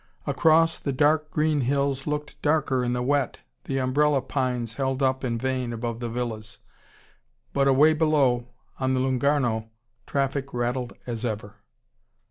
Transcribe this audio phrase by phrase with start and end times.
[0.25, 5.23] Across, the dark green hills looked darker in the wet, the umbrella pines held up
[5.23, 6.57] in vain above the villas.
[7.53, 8.47] But away below,
[8.79, 9.69] on the Lungarno,
[10.07, 11.57] traffic rattled as ever.